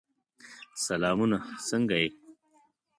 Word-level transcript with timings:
سلامونه! 0.85 1.37
څنګه 1.69 1.95
یې؟ 2.01 2.09